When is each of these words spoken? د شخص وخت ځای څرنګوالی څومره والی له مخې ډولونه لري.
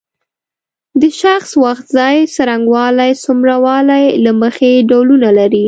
د 1.01 1.03
شخص 1.21 1.49
وخت 1.63 1.85
ځای 1.97 2.15
څرنګوالی 2.35 3.11
څومره 3.23 3.55
والی 3.65 4.03
له 4.23 4.31
مخې 4.41 4.85
ډولونه 4.89 5.29
لري. 5.39 5.59